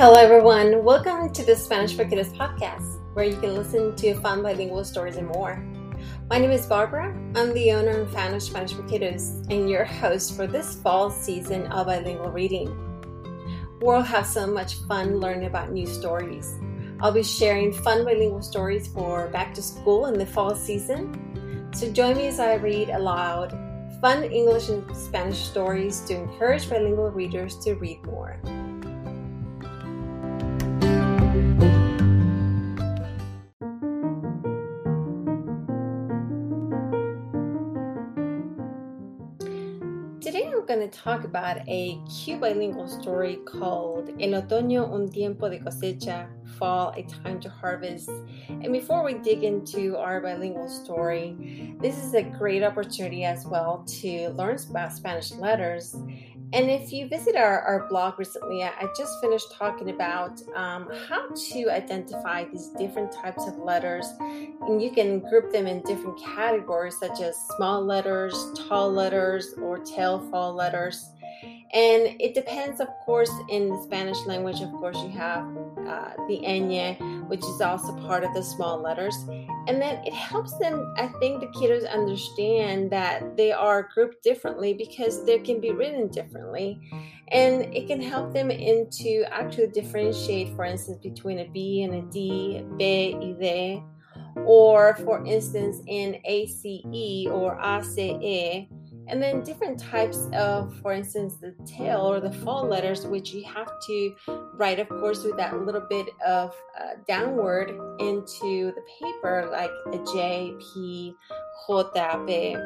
[0.00, 0.82] Hello, everyone.
[0.82, 5.16] Welcome to the Spanish for Kiddos podcast, where you can listen to fun bilingual stories
[5.16, 5.62] and more.
[6.30, 7.14] My name is Barbara.
[7.36, 11.10] I'm the owner and fan of Spanish for Kiddos and your host for this fall
[11.10, 12.74] season of bilingual reading.
[13.82, 16.56] We'll have so much fun learning about new stories.
[17.00, 21.68] I'll be sharing fun bilingual stories for back to school in the fall season.
[21.74, 23.50] So join me as I read aloud
[24.00, 28.40] fun English and Spanish stories to encourage bilingual readers to read more.
[40.60, 45.58] I'm going to talk about a cute bilingual story called El Otoño un tiempo de
[45.58, 46.28] cosecha,
[46.58, 48.10] Fall a time to harvest.
[48.50, 53.86] And before we dig into our bilingual story, this is a great opportunity as well
[54.00, 55.96] to learn about Spanish letters
[56.52, 61.28] and if you visit our, our blog recently, I, just finished talking about um, how
[61.28, 64.06] to identify these different types of letters.
[64.18, 68.34] And you can group them in different categories, such as small letters,
[68.68, 71.10] tall letters, or tail fall letters.
[71.72, 75.44] And it depends, of course, in the Spanish language, of course, you have
[75.86, 79.14] uh, the ñ, which is also part of the small letters.
[79.68, 84.74] And then it helps them, I think the kiddos understand that they are grouped differently
[84.74, 86.80] because they can be written differently.
[87.28, 92.02] And it can help them into actually differentiate, for instance, between a B and a
[92.10, 93.82] D, B y D,
[94.44, 98.66] or for instance, in ACE or ACE
[99.10, 103.44] and then different types of, for instance, the tail or the fall letters, which you
[103.44, 104.14] have to
[104.54, 109.98] write, of course, with that little bit of uh, downward into the paper, like a
[110.12, 111.14] J, P,
[111.66, 112.56] J, B.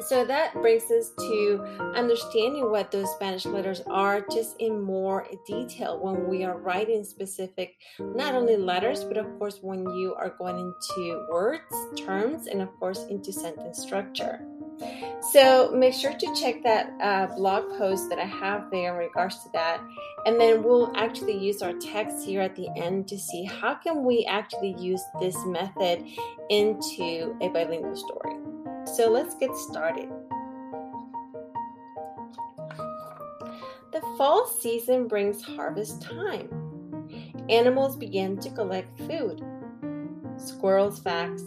[0.00, 1.62] So that brings us to
[1.94, 7.76] understanding what those Spanish letters are just in more detail when we are writing specific,
[7.98, 12.68] not only letters, but of course, when you are going into words, terms, and of
[12.78, 14.46] course, into sentence structure.
[15.32, 19.42] So make sure to check that uh, blog post that I have there in regards
[19.42, 19.80] to that.
[20.24, 24.04] And then we'll actually use our text here at the end to see how can
[24.04, 26.04] we actually use this method
[26.48, 28.36] into a bilingual story.
[28.94, 30.08] So let's get started.
[33.92, 36.48] The fall season brings harvest time.
[37.48, 39.42] Animals begin to collect food.
[40.36, 41.44] Squirrels facts,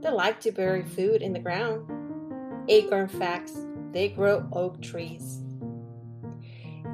[0.00, 1.99] they like to bury food in the ground
[2.70, 3.54] acorn facts,
[3.92, 5.42] they grow oak trees.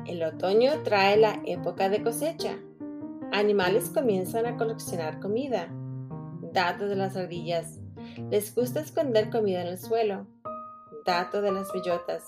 [0.06, 2.56] El otoño trae la época de cosecha.
[3.32, 5.68] Animales comienzan a coleccionar comida.
[6.52, 7.80] Dato de las ardillas.
[8.30, 10.26] Les gusta esconder comida en el suelo.
[11.04, 12.24] Dato de las bellotas.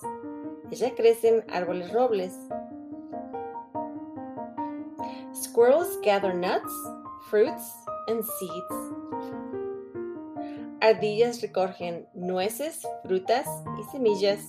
[0.70, 2.36] Ellas crecen árboles robles.
[5.34, 6.72] Squirrels gather nuts,
[7.30, 7.72] fruits,
[8.08, 9.57] and seeds.
[10.80, 13.46] Ardillas recogen nueces, frutas
[13.80, 14.46] y semillas.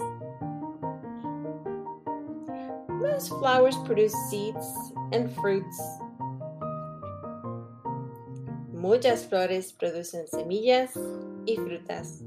[2.87, 5.77] Most flowers produce seeds and fruits.
[8.71, 10.91] Muchas flores producen semillas
[11.47, 12.21] y frutas.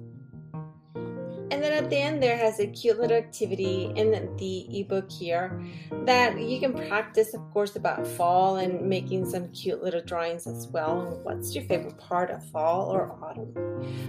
[1.53, 5.63] And then at the end, there has a cute little activity in the ebook here
[6.07, 10.69] that you can practice, of course, about fall and making some cute little drawings as
[10.69, 11.21] well.
[11.25, 13.53] What's your favorite part of fall or autumn?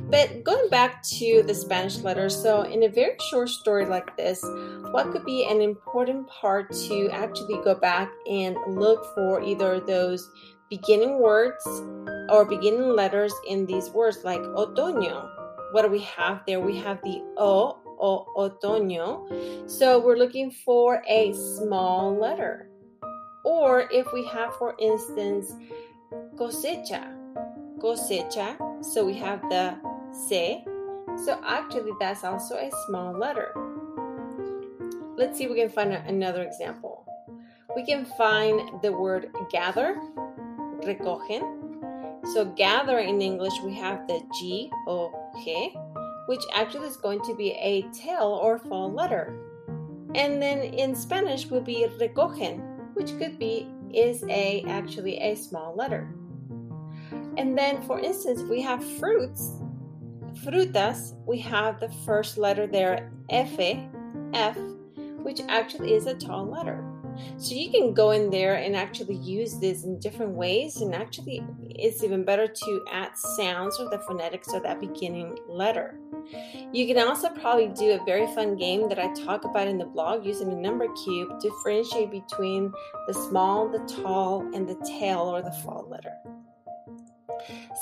[0.10, 4.42] But going back to the Spanish letters, so in a very short story like this,
[4.92, 10.32] what could be an important part to actually go back and look for either those
[10.70, 11.62] beginning words
[12.30, 15.30] or beginning letters in these words like otoño
[15.74, 16.60] what do we have there?
[16.60, 19.70] We have the O, o otoño.
[19.70, 22.70] So we're looking for a small letter.
[23.44, 25.52] Or if we have, for instance,
[26.36, 27.18] cosecha,
[27.80, 28.56] cosecha.
[28.86, 29.76] So we have the
[30.28, 30.64] C.
[31.26, 33.52] So actually, that's also a small letter.
[35.18, 37.04] Let's see if we can find another example.
[37.76, 40.00] We can find the word gather,
[40.84, 41.64] recogen,
[42.34, 45.76] so gather in English, we have the G O G,
[46.28, 49.38] which actually is going to be a tail or fall letter.
[50.16, 52.62] And then in Spanish will be recogen,
[52.94, 56.14] which could be is a actually a small letter.
[57.38, 59.60] And then for instance, we have fruits,
[60.44, 63.60] frutas, we have the first letter there, F,
[64.34, 64.58] F,
[65.24, 66.93] which actually is a tall letter.
[67.38, 70.82] So you can go in there and actually use this in different ways.
[70.82, 76.00] And actually, it's even better to add sounds or the phonetics of that beginning letter.
[76.72, 79.86] You can also probably do a very fun game that I talk about in the
[79.86, 82.72] blog using a number cube differentiate between
[83.08, 86.14] the small, the tall, and the tail or the fall letter.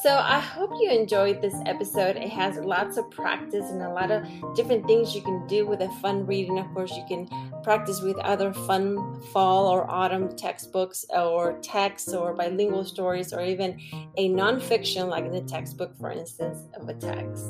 [0.02, 2.16] So I hope you enjoyed this episode.
[2.16, 4.26] It has lots of practice and a lot of
[4.56, 6.60] different things you can do with a fun reading.
[6.60, 7.30] Of course, you can
[7.64, 13.80] practice with other fun fall or autumn textbooks or texts or bilingual stories or even
[14.18, 17.46] a nonfiction like in the textbook, for instance, of a text.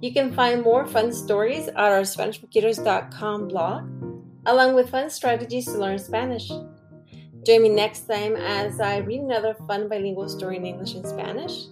[0.00, 3.84] You can find more fun stories at our SpanishForKiddos.com blog,
[4.46, 6.50] along with fun strategies to learn Spanish.
[7.44, 11.64] Join me next time as I read another fun bilingual story in English and Spanish.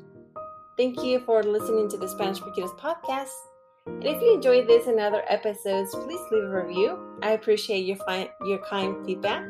[0.76, 3.30] Thank you for listening to the Spanish for Kiddos podcast.
[3.86, 7.18] And if you enjoyed this and other episodes, please leave a review.
[7.22, 9.44] I appreciate your, fi- your kind feedback.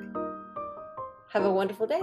[1.32, 2.02] Have a wonderful day.